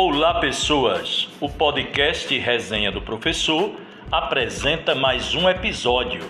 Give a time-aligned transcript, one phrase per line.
[0.00, 1.28] Olá, pessoas!
[1.40, 3.72] O podcast Resenha do Professor
[4.12, 6.22] apresenta mais um episódio.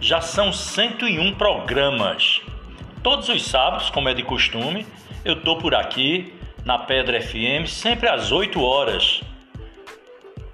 [0.00, 2.40] Já são 101 programas.
[3.02, 4.86] Todos os sábados, como é de costume,
[5.26, 6.32] eu tô por aqui
[6.64, 9.20] na Pedra FM, sempre às 8 horas.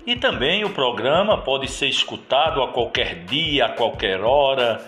[0.05, 4.85] E também o programa pode ser escutado a qualquer dia, a qualquer hora,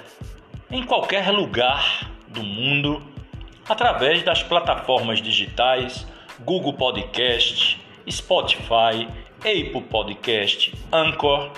[0.68, 3.00] em qualquer lugar do mundo,
[3.68, 6.04] através das plataformas digitais
[6.44, 7.78] Google Podcast,
[8.10, 9.06] Spotify,
[9.38, 11.50] Apple Podcast, Anchor,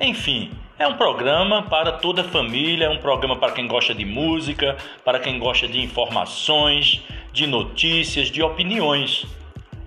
[0.00, 4.04] enfim, é um programa para toda a família, é um programa para quem gosta de
[4.04, 7.02] música, para quem gosta de informações,
[7.32, 9.26] de notícias, de opiniões.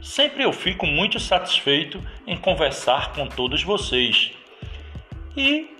[0.02, 4.32] Sempre eu fico muito satisfeito em conversar com todos vocês.
[5.38, 5.78] E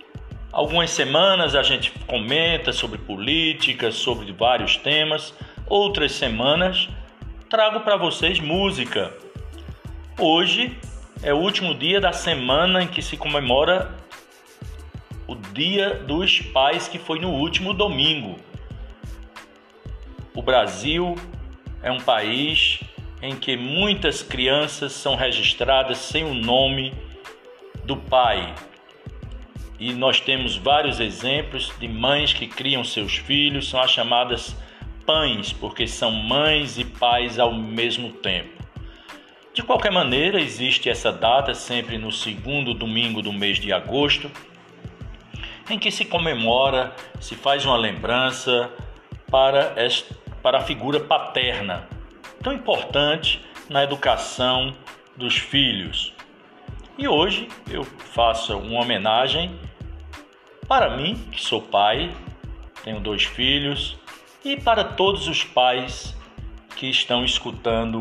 [0.50, 5.34] algumas semanas a gente comenta sobre política, sobre vários temas,
[5.66, 6.88] outras semanas
[7.52, 9.12] trago para vocês música.
[10.18, 10.74] Hoje
[11.22, 13.94] é o último dia da semana em que se comemora
[15.26, 18.38] o Dia dos Pais, que foi no último domingo.
[20.34, 21.14] O Brasil
[21.82, 22.80] é um país
[23.20, 26.94] em que muitas crianças são registradas sem o nome
[27.84, 28.54] do pai.
[29.78, 34.56] E nós temos vários exemplos de mães que criam seus filhos, são as chamadas
[35.04, 38.62] pães, porque são mães e pais ao mesmo tempo.
[39.54, 44.30] De qualquer maneira, existe essa data sempre no segundo domingo do mês de agosto,
[45.68, 48.70] em que se comemora, se faz uma lembrança
[49.30, 51.86] para, esta, para a figura paterna,
[52.42, 54.74] tão importante na educação
[55.16, 56.14] dos filhos.
[56.96, 59.58] E hoje eu faço uma homenagem
[60.66, 62.10] para mim, que sou pai,
[62.82, 63.98] tenho dois filhos,
[64.44, 66.16] e para todos os pais
[66.76, 68.00] que estão escutando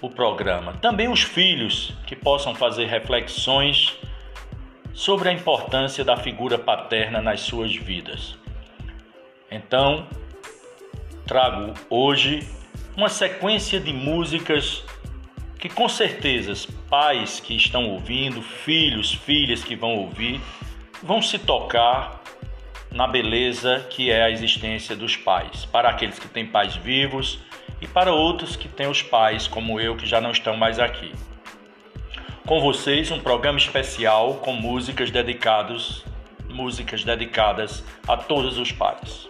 [0.00, 0.74] o programa.
[0.74, 3.96] Também os filhos que possam fazer reflexões
[4.92, 8.36] sobre a importância da figura paterna nas suas vidas.
[9.50, 10.06] Então,
[11.26, 12.46] trago hoje
[12.96, 14.84] uma sequência de músicas
[15.58, 16.52] que com certeza
[16.88, 20.40] pais que estão ouvindo, filhos, filhas que vão ouvir,
[21.02, 22.19] vão se tocar
[22.90, 27.38] na beleza que é a existência dos pais, para aqueles que têm pais vivos
[27.80, 31.12] e para outros que têm os pais, como eu, que já não estão mais aqui.
[32.46, 36.04] Com vocês, um programa especial com músicas dedicadas,
[36.48, 39.29] músicas dedicadas a todos os pais.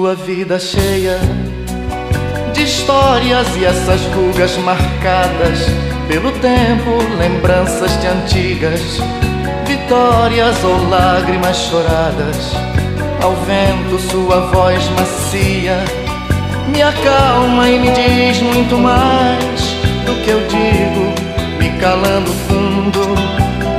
[0.00, 1.18] Sua vida cheia
[2.54, 5.58] de histórias e essas rugas marcadas
[6.08, 8.80] pelo tempo, lembranças de antigas
[9.66, 12.54] vitórias ou lágrimas choradas.
[13.22, 15.76] Ao vento, sua voz macia
[16.68, 19.60] me acalma e me diz muito mais
[20.06, 21.12] do que eu digo,
[21.58, 23.00] me calando fundo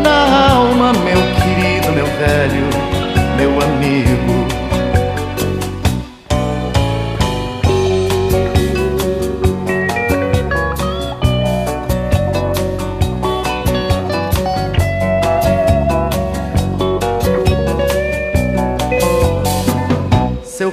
[0.03, 2.69] na alma, meu querido, meu velho,
[3.37, 4.40] meu amigo.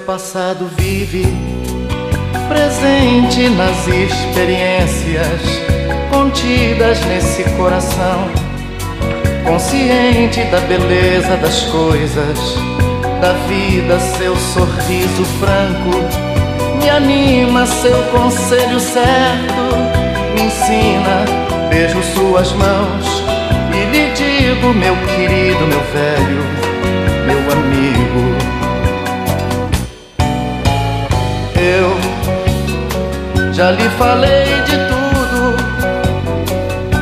[0.09, 1.23] Passado vive
[2.49, 5.43] presente nas experiências
[6.11, 8.31] contidas nesse coração,
[9.45, 12.39] consciente da beleza das coisas,
[13.21, 19.77] da vida, seu sorriso franco me anima, seu conselho certo
[20.35, 21.69] me ensina.
[21.69, 23.23] Beijo suas mãos
[23.75, 26.45] e lhe digo, meu querido, meu velho,
[27.27, 28.38] meu amigo.
[31.61, 31.99] Eu
[33.53, 35.57] já lhe falei de tudo,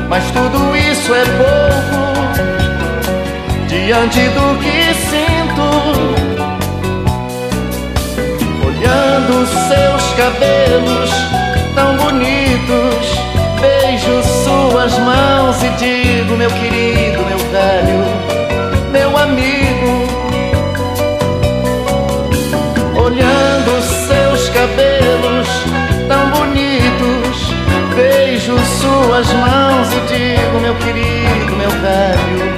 [0.08, 2.06] mas tudo isso é pouco
[3.68, 5.66] diante do que sinto.
[8.66, 11.10] Olhando seus cabelos
[11.74, 13.06] tão bonitos,
[13.60, 18.45] beijo suas mãos e digo, meu querido, meu velho.
[28.86, 32.54] suas mãos e digo, meu querido, meu velho,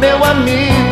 [0.00, 0.91] meu amigo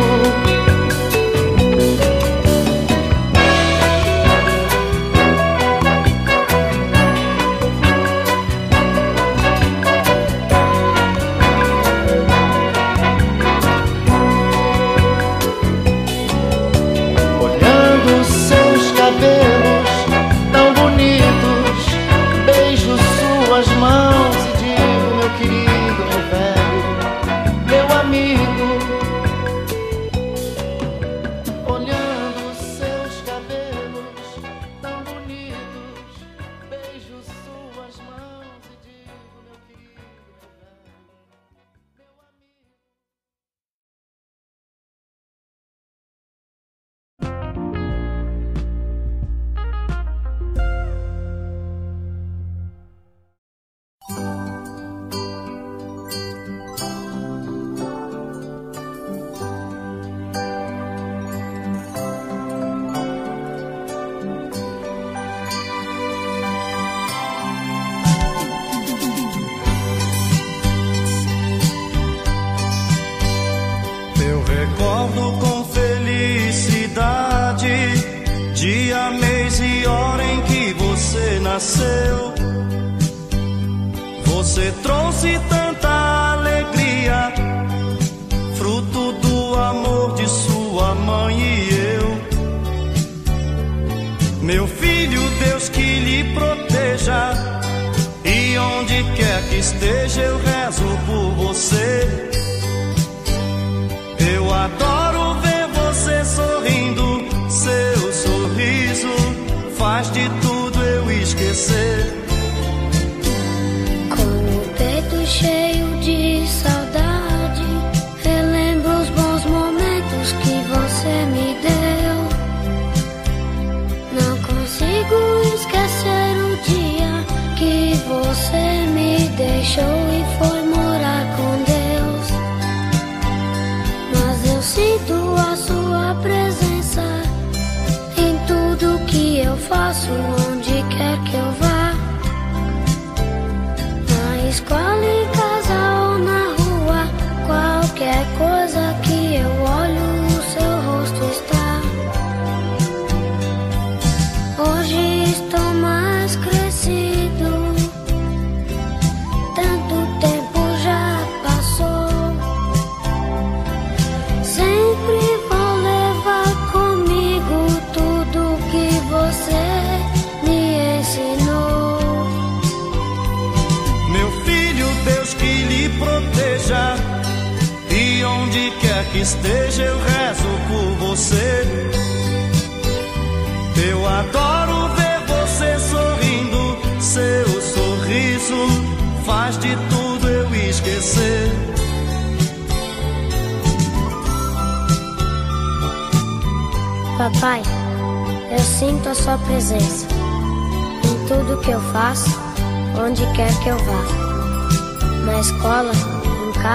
[100.01, 100.50] deixa eu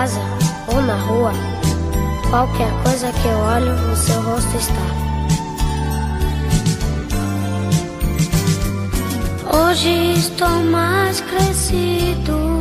[0.07, 0.21] casa
[0.69, 1.33] ou na rua,
[2.31, 4.87] qualquer coisa que eu olho no seu rosto está.
[9.59, 12.56] Hoje estou mais crescido.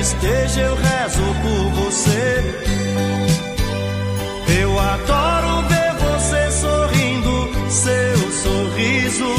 [0.00, 2.42] esteja, eu rezo por você.
[4.60, 9.34] Eu adoro ver você sorrindo, seu sorriso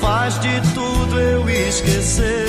[0.00, 2.45] faz de tudo eu esquecer.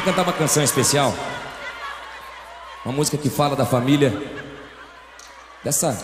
[0.00, 1.12] Queria cantar uma canção especial.
[2.86, 4.10] Uma música que fala da família.
[5.62, 5.94] Dessa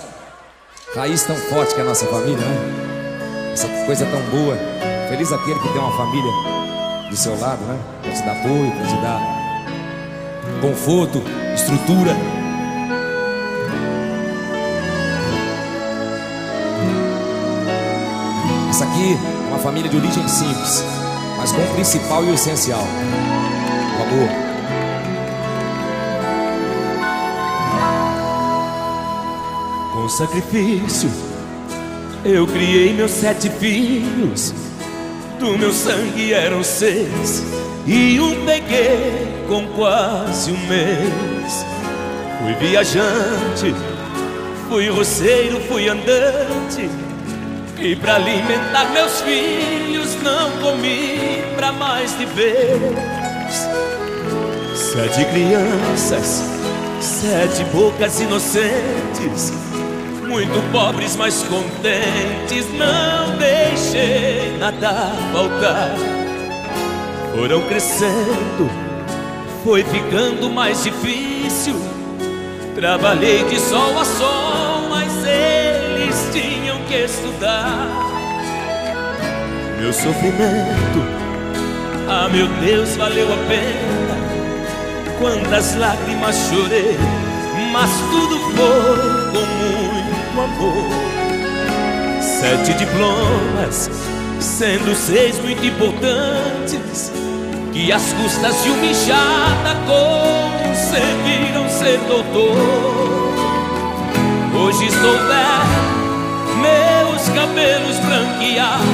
[0.95, 3.53] raiz tão forte que é a nossa família, né?
[3.55, 4.55] Essa coisa tão boa.
[5.09, 6.31] Feliz aquele que tem uma família
[7.09, 7.79] do seu lado, né?
[8.03, 11.23] Pra te dar apoio, pra te dar conforto,
[11.55, 12.15] estrutura.
[18.69, 20.85] Essa aqui é uma família de origem simples,
[21.39, 22.87] mas com o principal e o essencial:
[24.07, 24.29] amor.
[29.93, 31.11] Com sacrifício,
[32.25, 34.55] eu criei meus sete filhos.
[35.39, 37.43] Do meu sangue eram seis,
[37.87, 41.67] e um peguei com quase um mês.
[42.41, 43.75] Fui viajante,
[44.69, 46.89] fui roceiro, fui andante.
[47.79, 53.16] E para alimentar meus filhos, não comi para mais de.
[54.97, 56.43] Sete crianças,
[57.01, 59.53] sete bocas inocentes
[60.27, 62.67] muito pobres, mas contentes.
[62.75, 65.95] Não deixei nada faltar.
[67.35, 68.71] Foram crescendo,
[69.65, 71.75] foi ficando mais difícil.
[72.75, 77.89] Trabalhei de sol a sol, mas eles tinham que estudar.
[79.79, 81.03] Meu sofrimento,
[82.09, 84.36] ah meu Deus, valeu a pena.
[85.19, 86.97] Quantas lágrimas chorei,
[87.73, 90.91] mas tudo foi com muito amor.
[92.21, 93.91] Sete diplomas,
[94.41, 97.11] sendo seis muito importantes,
[97.73, 102.57] que às custas de humilhada conseguiram ser doutor.
[104.55, 105.97] Hoje estou velho,
[106.61, 108.87] meus cabelos branqueados,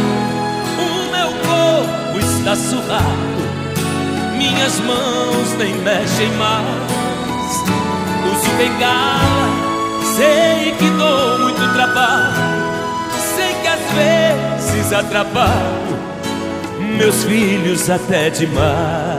[0.79, 3.32] o meu corpo está surrado,
[4.43, 7.53] minhas mãos nem mexem mais.
[8.33, 9.49] Uso bengala,
[10.17, 12.35] sei que dou muito trabalho,
[13.37, 16.03] sei que às vezes atrapalho
[16.99, 19.12] meus filhos até demais.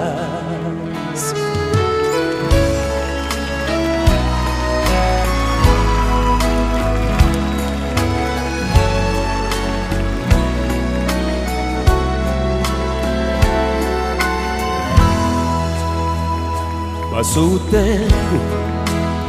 [17.24, 18.36] Passou o tempo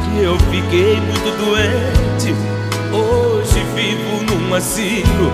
[0.03, 2.35] que eu fiquei muito doente.
[2.91, 5.31] Hoje vivo num asilo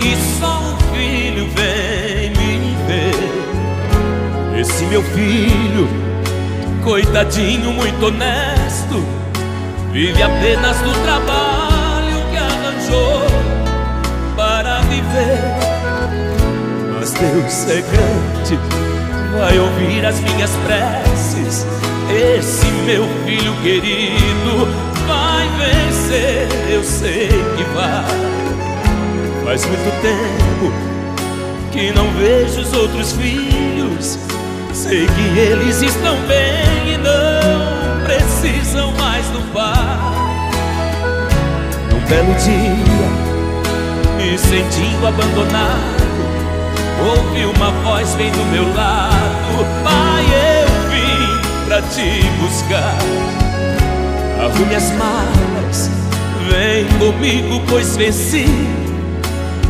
[0.00, 4.60] e só um filho vem me ver.
[4.60, 5.88] Esse meu filho,
[6.84, 9.04] coitadinho, muito honesto,
[9.90, 13.26] vive apenas do trabalho que arranjou
[14.36, 15.40] para viver.
[16.96, 18.60] Mas Deus é grande,
[19.36, 21.66] vai ouvir as minhas preces.
[22.10, 24.68] Esse meu filho querido
[25.06, 28.04] vai vencer, eu sei que vai.
[29.44, 30.72] Faz muito tempo
[31.72, 34.18] que não vejo os outros filhos.
[34.72, 39.98] Sei que eles estão bem e não precisam mais do pai.
[41.90, 43.08] Num belo dia,
[44.16, 46.04] me sentindo abandonado,
[47.06, 49.64] ouvi uma voz bem do meu lado.
[49.82, 50.33] Pai,
[51.66, 52.96] pra te buscar.
[54.38, 55.90] Arrume as malas,
[56.50, 58.46] vem comigo, pois venci.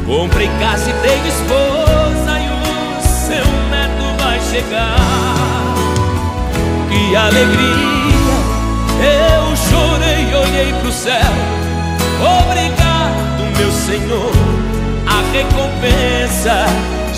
[0.07, 4.97] Comprei casa e tenho esposa e o seu neto vai chegar.
[6.89, 8.15] Que alegria!
[9.01, 11.33] Eu chorei olhei pro céu.
[12.41, 14.33] Obrigado, meu Senhor.
[15.07, 16.67] A recompensa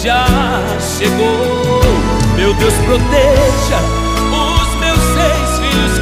[0.02, 0.26] já
[0.80, 1.80] chegou.
[2.37, 4.05] Meu Deus, proteja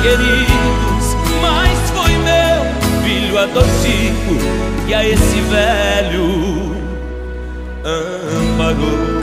[0.05, 4.37] queridos, mas foi meu filho adotivo
[4.87, 6.77] que a esse velho
[7.83, 9.15] amparou.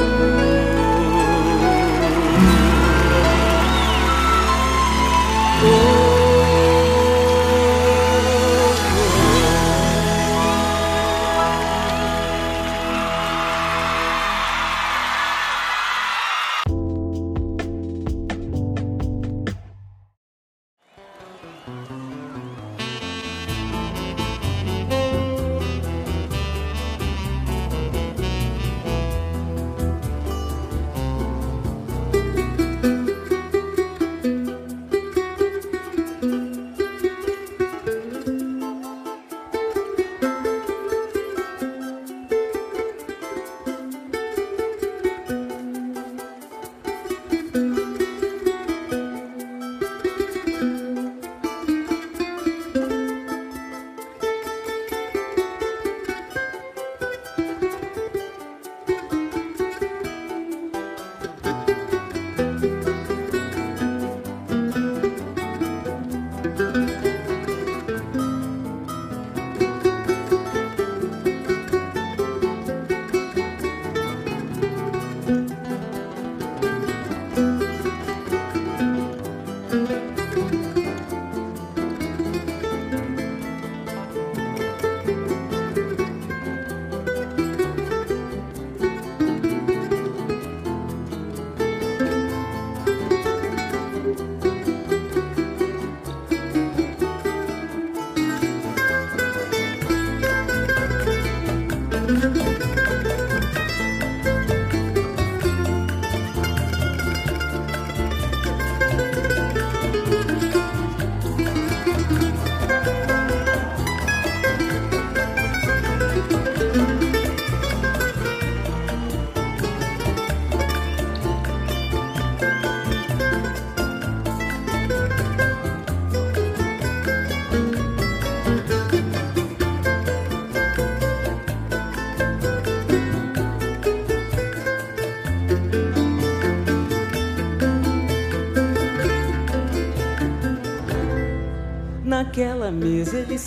[5.63, 6.00] Oh.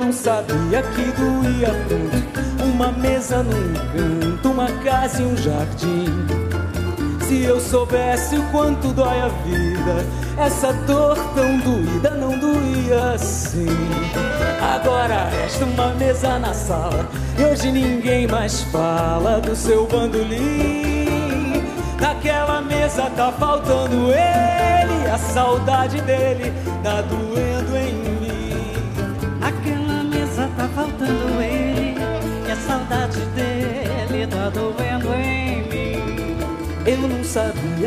[0.00, 6.06] Não sabia que doía tanto uma mesa num canto, uma casa e um jardim.
[7.28, 10.06] Se eu soubesse o quanto dói a vida,
[10.38, 13.66] essa dor tão doída não doía assim.
[14.74, 17.06] Agora resta uma mesa na sala
[17.38, 21.62] e hoje ninguém mais fala do seu bandolim.
[22.00, 27.89] Naquela mesa tá faltando ele, a saudade dele tá doendo em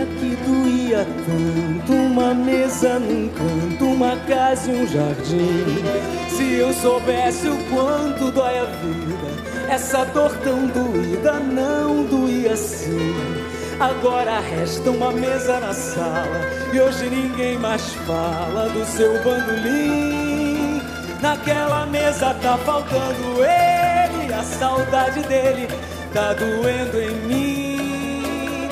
[0.06, 5.66] que doía tanto uma mesa num canto, uma casa e um jardim.
[6.30, 13.14] Se eu soubesse o quanto dói a vida, essa dor tão doída não doía assim.
[13.80, 20.82] Agora resta uma mesa na sala e hoje ninguém mais fala do seu bandolim.
[21.22, 25.68] Naquela mesa tá faltando ele, a saudade dele
[26.14, 27.53] tá doendo em mim.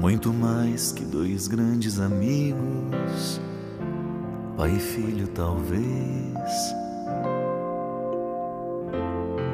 [0.00, 3.38] Muito mais que dois grandes amigos,
[4.56, 5.84] pai e filho, talvez.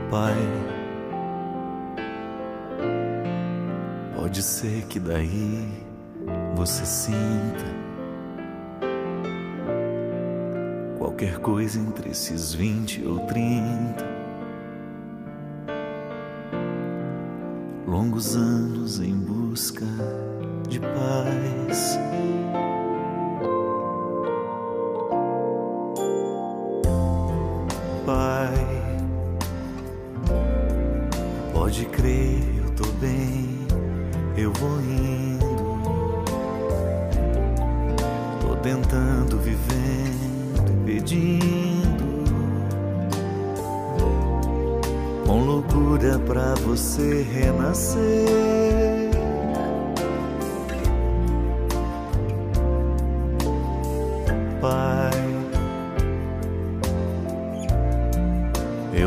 [0.09, 0.37] Pai,
[4.15, 5.69] pode ser que daí
[6.55, 7.67] você sinta
[10.97, 14.07] qualquer coisa entre esses vinte ou trinta
[17.85, 19.85] longos anos em busca
[20.67, 21.99] de paz.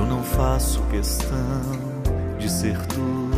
[0.09, 1.61] Não faço questão
[2.39, 3.37] de ser tudo.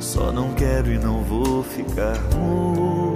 [0.00, 3.14] Só não quero e não vou ficar mudo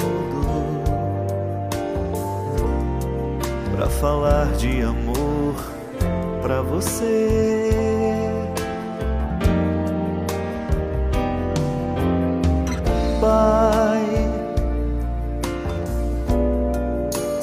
[3.77, 5.55] pra falar de amor
[6.41, 7.71] pra você.
[13.21, 13.72] Pai,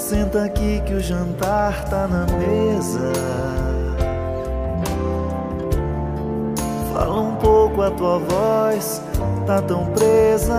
[0.10, 3.14] senta aqui que o jantar tá na mesa.
[6.92, 9.04] Fala um pouco, a tua voz
[9.46, 10.56] tá tão presa.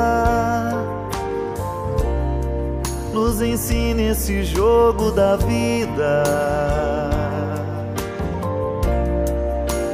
[3.12, 6.22] Nos ensine esse jogo da vida.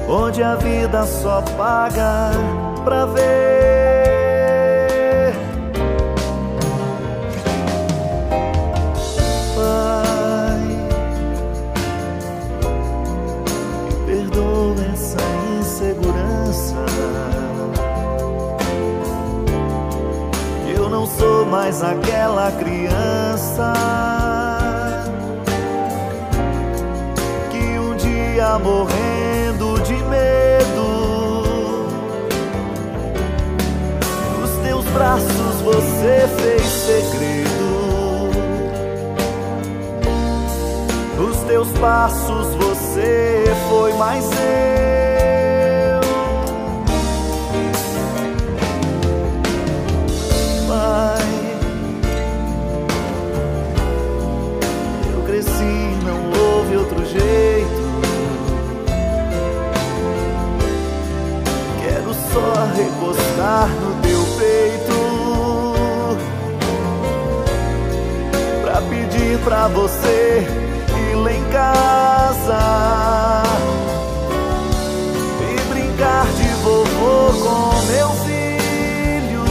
[0.06, 2.30] Onde a vida só paga
[2.84, 3.75] pra ver.
[21.50, 23.72] Mais aquela criança
[27.50, 31.06] que um dia morrendo de medo
[34.40, 37.46] nos teus braços você fez segredo.
[41.16, 44.95] Nos teus passos você foi mais eu.
[57.18, 57.84] Jeito.
[61.82, 64.98] Quero só recostar no teu peito.
[68.62, 70.46] Pra pedir pra você
[71.10, 73.42] ir lá em casa
[75.40, 79.44] e brincar de vovô com meu filho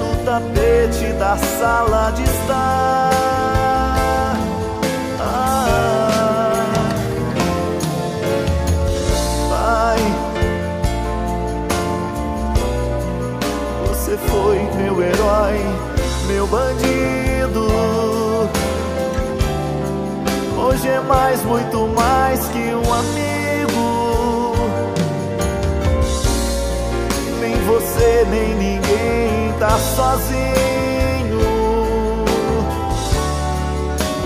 [0.00, 3.31] no tapete da sala de estar.
[21.12, 24.56] Mais, muito mais que um amigo.
[27.38, 31.42] Nem você, nem ninguém tá sozinho.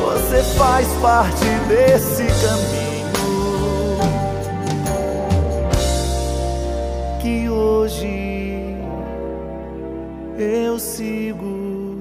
[0.04, 3.06] Você faz parte desse caminho
[7.20, 8.76] que hoje
[10.38, 11.96] eu sigo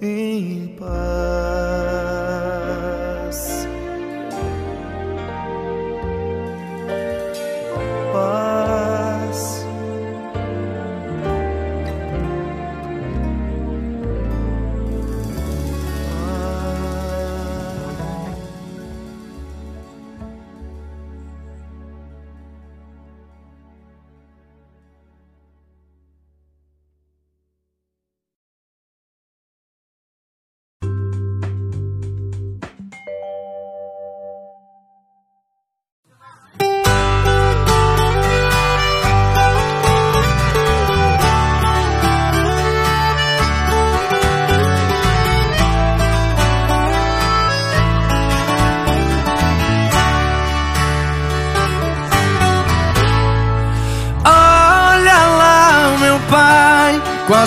[0.00, 1.53] em paz.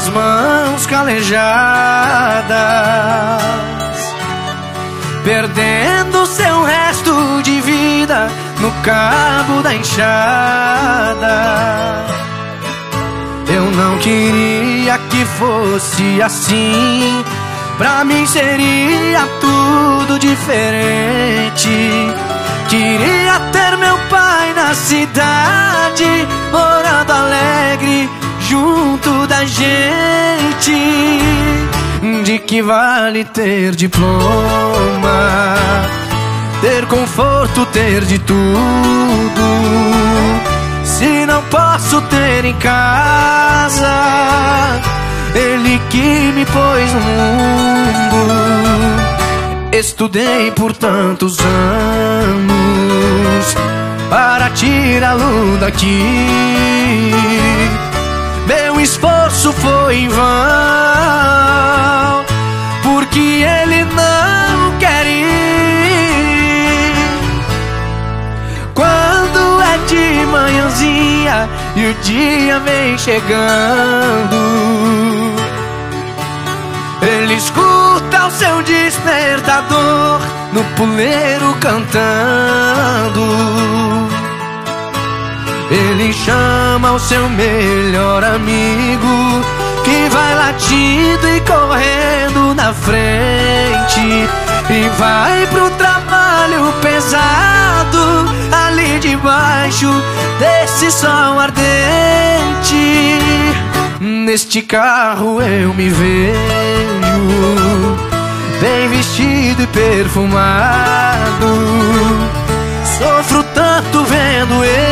[0.10, 1.36] Mãos calejadas,
[5.24, 8.28] perdendo seu resto de vida
[8.60, 11.18] no cabo da enxada.
[13.50, 17.24] Eu não queria que fosse assim.
[17.78, 21.70] Pra mim seria tudo diferente.
[22.68, 28.10] Queria ter meu pai na cidade, morando alegre
[28.48, 30.76] junto da gente.
[32.24, 35.56] De que vale ter diploma,
[36.62, 38.38] ter conforto, ter de tudo.
[40.84, 43.92] Se não posso ter em casa,
[45.36, 48.28] ele que me pôs no mundo.
[49.74, 52.48] Estudei por tantos anos
[54.10, 57.57] para tirá-lo daqui.
[58.78, 60.24] Meu esforço foi em vão,
[62.84, 66.94] porque ele não quer ir.
[68.76, 74.38] Quando é de manhãzinha e o dia vem chegando.
[77.02, 80.22] Ele escuta o seu despertador
[80.54, 83.26] no puleiro cantando.
[85.70, 89.44] Ele chama o seu melhor amigo
[89.84, 94.30] que vai latindo e correndo na frente
[94.70, 99.90] e vai pro trabalho pesado ali debaixo
[100.40, 101.68] desse sol ardente.
[104.00, 106.38] Neste carro eu me vejo
[108.62, 111.48] bem vestido e perfumado.
[112.98, 114.87] Sofro tanto vendo ele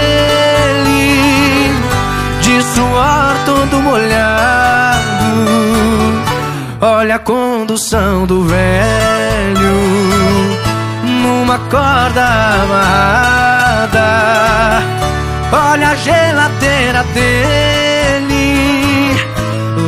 [3.65, 5.01] todo molhado.
[6.82, 9.78] Olha a condução do velho
[11.04, 12.25] numa corda
[12.63, 14.04] amarrada.
[15.51, 19.15] Olha a geladeira dele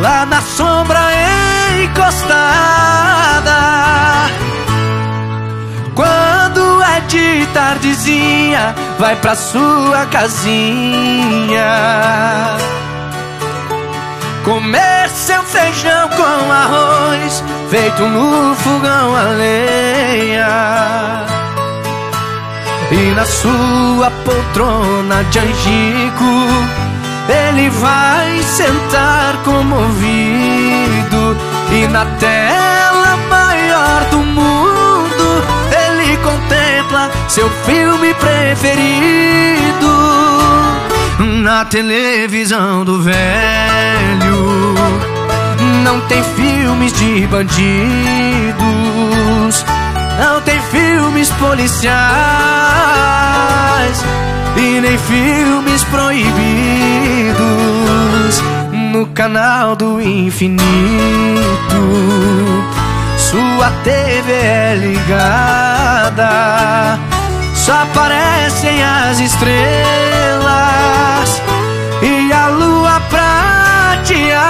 [0.01, 0.99] lá na sombra
[1.83, 3.57] encostada.
[5.93, 11.67] Quando é de tardezinha, vai pra sua casinha.
[14.47, 21.25] Comer seu feijão com arroz, feito no fogão a lenha.
[22.89, 26.47] E na sua poltrona de angico
[27.27, 30.07] Ele vai sentar comovido
[31.69, 39.57] E na tela maior do mundo Ele contempla seu filme preferido
[41.19, 43.17] Na televisão do velho.
[45.83, 47.55] Não tem filmes de bandidos.
[50.19, 51.97] Não tem filmes policiais.
[54.55, 56.37] E nem filmes proibidos.
[58.91, 60.63] No canal do infinito.
[63.17, 66.29] Sua TV é ligada,
[67.67, 69.51] só aparecem as estrelas
[72.01, 74.47] e a lua prateada.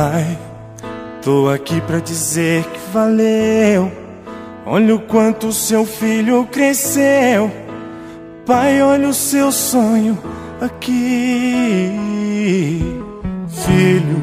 [0.00, 0.38] Pai,
[1.20, 3.92] tô aqui pra dizer que valeu.
[4.64, 7.52] Olha o quanto seu filho cresceu.
[8.46, 10.18] Pai, olha o seu sonho
[10.58, 11.92] aqui.
[13.46, 14.22] Filho,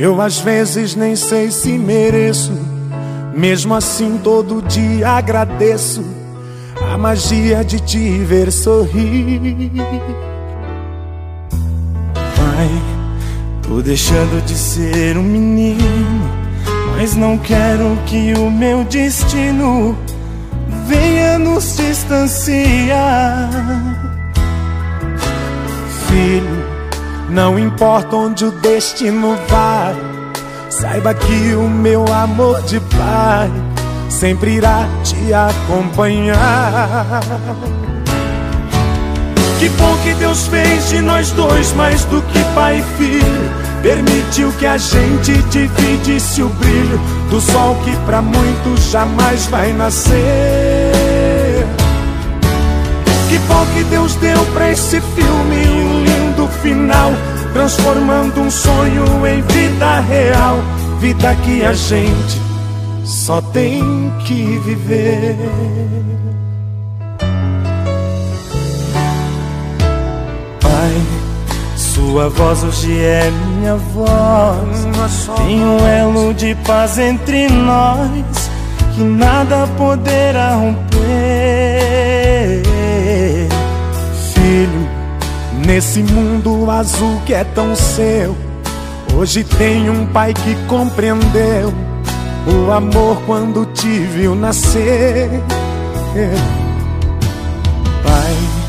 [0.00, 2.58] eu às vezes nem sei se mereço.
[3.32, 6.04] Mesmo assim, todo dia agradeço
[6.92, 9.70] a magia de te ver sorrir.
[12.34, 12.97] Pai,
[13.68, 16.22] Tô deixando de ser um menino,
[16.96, 19.94] mas não quero que o meu destino
[20.86, 23.50] venha nos distanciar.
[26.08, 26.64] Filho,
[27.28, 29.94] não importa onde o destino vai,
[30.70, 33.52] saiba que o meu amor de pai
[34.08, 36.38] sempre irá te acompanhar.
[39.58, 43.50] Que bom que Deus fez de nós dois mais do que pai e filho.
[43.82, 50.14] Permitiu que a gente dividisse o brilho do sol que para muitos jamais vai nascer.
[53.28, 57.10] Que bom que Deus deu para esse filme um lindo final,
[57.52, 60.58] transformando um sonho em vida real,
[61.00, 62.40] vida que a gente
[63.04, 63.82] só tem
[64.24, 65.36] que viver.
[71.98, 74.86] Sua voz hoje é minha voz.
[75.36, 78.50] Tem um elo de paz entre nós
[78.94, 81.02] que nada poderá romper.
[84.32, 84.88] Filho,
[85.66, 88.36] nesse mundo azul que é tão seu,
[89.16, 91.74] hoje tem um pai que compreendeu
[92.46, 95.28] o amor quando te viu nascer.
[98.04, 98.67] Pai,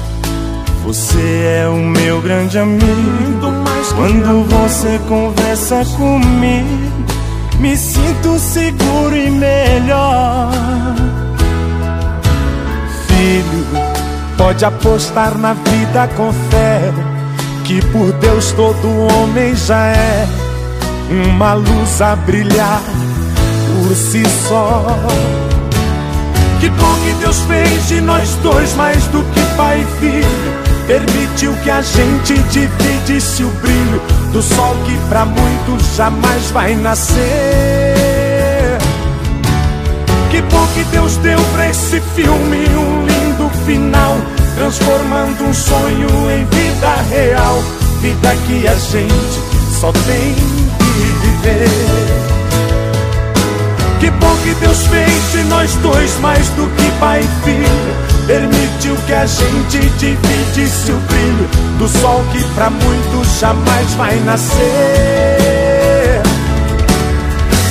[0.89, 3.53] você é o meu grande amigo.
[3.95, 7.05] Quando você conversa comigo,
[7.59, 10.51] me sinto seguro e melhor.
[13.05, 13.67] Filho,
[14.35, 16.81] pode apostar na vida com fé.
[17.65, 20.27] Que por Deus todo homem já é
[21.29, 22.81] uma luz a brilhar
[23.67, 24.87] por si só.
[26.59, 30.68] Que bom que Deus fez de nós dois mais do que pai e filho.
[30.89, 34.01] Permitiu que a gente dividisse o brilho
[34.33, 37.19] do sol que pra muitos jamais vai nascer.
[40.31, 44.17] Que bom que Deus deu pra esse filme um lindo final,
[44.55, 47.61] transformando um sonho em vida real,
[48.01, 49.39] vida que a gente
[49.79, 51.69] só tem que viver.
[53.99, 58.08] Que bom que Deus fez de nós dois mais do que pai e filho.
[58.29, 64.59] Permitiu que a gente dividisse o brilho do sol que pra muitos jamais vai nascer.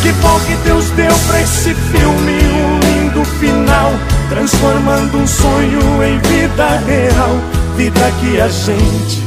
[0.02, 3.92] Que bom que Deus deu pra esse filme um lindo final,
[4.28, 7.36] transformando um sonho em vida real,
[7.76, 9.22] vida que a gente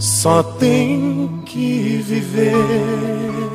[0.00, 3.47] só tem que viver.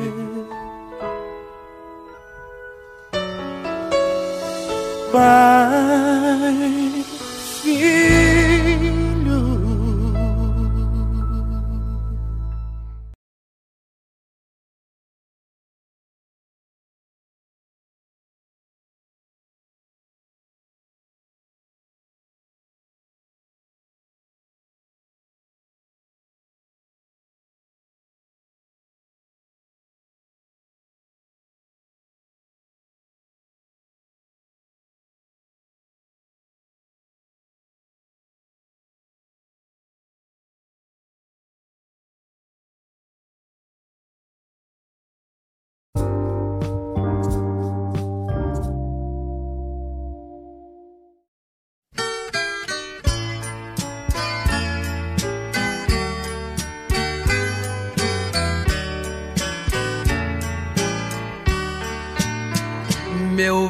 [5.14, 7.04] Pai,
[7.62, 8.33] filho.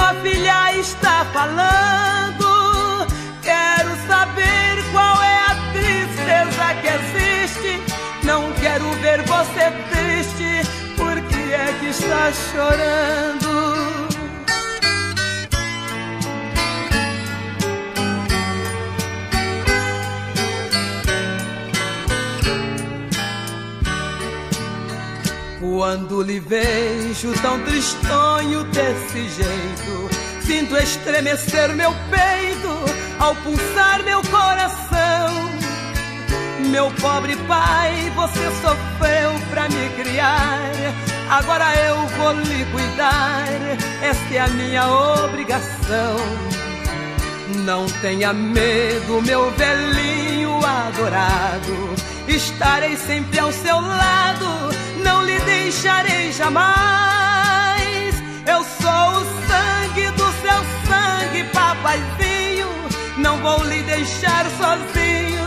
[0.00, 3.06] Sua filha está falando.
[3.42, 7.82] Quero saber qual é a tristeza que existe.
[8.24, 10.66] Não quero ver você triste.
[10.96, 14.09] Por que é que está chorando?
[25.80, 30.10] Quando lhe vejo tão tristonho desse jeito,
[30.42, 32.68] sinto estremecer meu peito
[33.18, 35.50] ao pulsar meu coração.
[36.68, 40.60] Meu pobre pai, você sofreu pra me criar,
[41.30, 43.46] agora eu vou lhe cuidar,
[44.02, 46.16] esta é a minha obrigação.
[47.64, 51.94] Não tenha medo, meu velhinho adorado,
[52.28, 58.14] estarei sempre ao seu lado não lhe deixarei jamais.
[58.46, 62.68] Eu sou o sangue do seu sangue, papaizinho.
[63.18, 65.44] Não vou lhe deixar sozinho.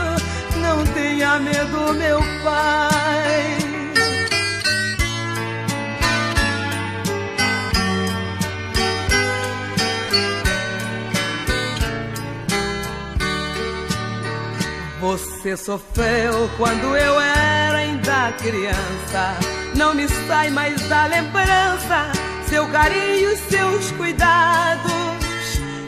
[0.56, 3.63] Não tenha medo, meu pai.
[15.14, 19.38] Você sofreu quando eu era ainda criança.
[19.76, 22.10] Não me sai mais da lembrança
[22.48, 24.90] seu carinho e seus cuidados.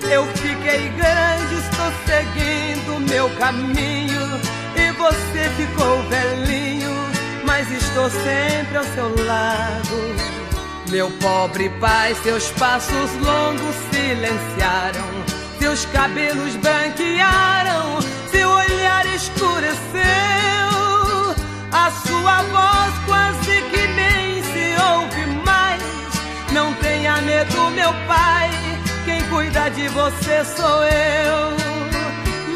[0.09, 4.21] Eu fiquei grande, estou seguindo meu caminho.
[4.77, 6.95] E você ficou velhinho,
[7.45, 10.89] mas estou sempre ao seu lado.
[10.89, 15.05] Meu pobre pai, seus passos longos silenciaram,
[15.59, 17.99] seus cabelos branquearam,
[19.27, 20.71] escureceu,
[21.73, 25.83] a sua voz quase que nem se ouve mais.
[26.53, 28.51] Não tenha medo, meu pai,
[29.05, 31.57] quem cuida de você sou eu.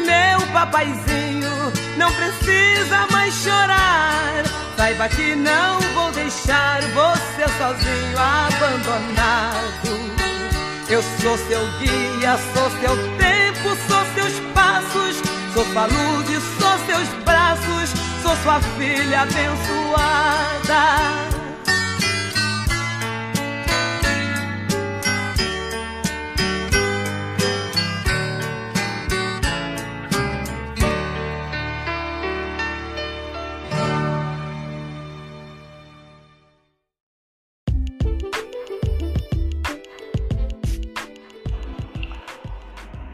[0.05, 4.43] Meu papaizinho, não precisa mais chorar.
[4.77, 9.91] Saiba que não vou deixar você sozinho, abandonado.
[10.89, 15.21] Eu sou seu guia, sou seu tempo, sou seus passos,
[15.53, 16.29] sou sua luz
[16.59, 17.89] sou seus braços,
[18.21, 20.51] sou sua filha abençoada.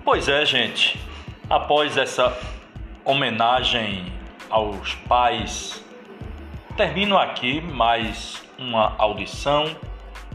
[0.04, 1.07] Pois é, gente.
[1.50, 2.38] Após essa
[3.06, 4.12] homenagem
[4.50, 5.82] aos pais,
[6.76, 9.74] termino aqui mais uma audição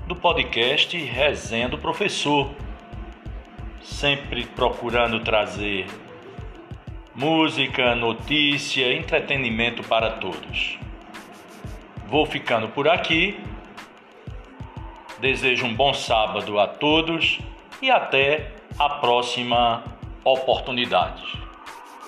[0.06, 2.50] do podcast Resenha do Professor.
[3.82, 5.84] Sempre procurando trazer
[7.14, 10.78] música, notícia, entretenimento para todos.
[12.06, 13.38] Vou ficando por aqui.
[15.20, 17.38] Desejo um bom sábado a todos
[17.82, 19.91] e até a próxima
[20.24, 21.22] oportunidade.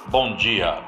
[0.07, 0.79] Bom dia.